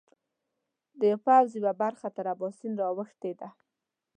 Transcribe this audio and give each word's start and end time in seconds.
د 1.01 1.03
پوځ 1.23 1.49
یوه 1.59 1.73
برخه 1.81 2.07
تر 2.15 2.25
اباسین 2.33 2.73
را 2.79 2.87
اوښتې 2.93 3.31
ده. 3.39 3.49